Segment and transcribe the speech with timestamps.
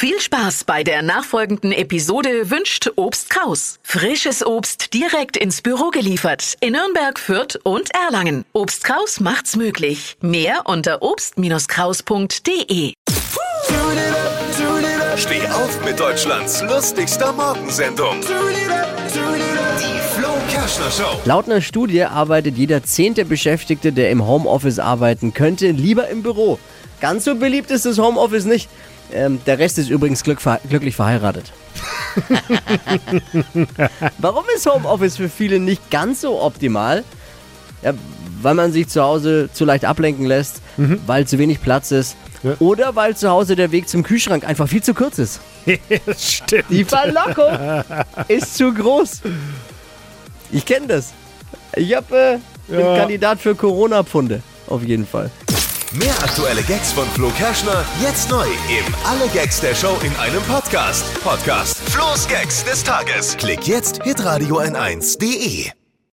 [0.00, 3.80] Viel Spaß bei der nachfolgenden Episode wünscht Obst Kraus.
[3.82, 8.44] Frisches Obst direkt ins Büro geliefert in Nürnberg, Fürth und Erlangen.
[8.52, 10.16] Obst Kraus macht's möglich.
[10.20, 12.92] Mehr unter obst-kraus.de.
[15.16, 18.20] Steh auf mit Deutschlands lustigster Morgensendung.
[18.20, 18.28] Die
[20.14, 21.20] Flo Kerschner Show.
[21.24, 26.60] Laut einer Studie arbeitet jeder zehnte Beschäftigte, der im Homeoffice arbeiten könnte, lieber im Büro.
[27.00, 28.68] Ganz so beliebt ist das Homeoffice nicht.
[29.12, 30.38] Ähm, der Rest ist übrigens glück,
[30.68, 31.52] glücklich verheiratet.
[34.18, 37.04] Warum ist Homeoffice für viele nicht ganz so optimal?
[37.82, 37.92] Ja,
[38.42, 40.60] weil man sich zu Hause zu leicht ablenken lässt,
[41.06, 42.54] weil zu wenig Platz ist Ja.
[42.60, 45.40] oder weil zu Hause der Weg zum Kühlschrank einfach viel zu kurz ist.
[46.06, 46.64] das stimmt.
[46.70, 47.84] Die Verlockung
[48.28, 49.22] ist zu groß.
[50.52, 51.12] Ich kenne das.
[51.76, 52.38] Ich hab, äh,
[52.68, 52.96] bin Ja.
[52.98, 54.42] Kandidat für Corona-Pfunde.
[54.68, 55.30] Auf jeden Fall.
[55.92, 60.42] Mehr aktuelle Gags von Flo Kerschner jetzt neu im Alle Gags der Show in einem
[60.42, 61.04] Podcast.
[61.22, 63.36] Podcast Flo's Gags des Tages.
[63.38, 65.70] Klick jetzt hitradio n1.de.